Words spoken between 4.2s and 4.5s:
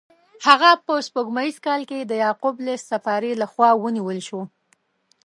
شو.